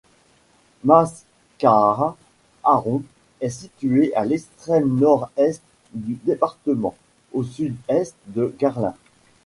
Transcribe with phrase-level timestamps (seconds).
[0.83, 3.03] Mascaraàs-Haron
[3.39, 5.61] est située à l'extrême nord-est
[5.93, 6.95] du département,
[7.33, 8.95] au sud-est de Garlin.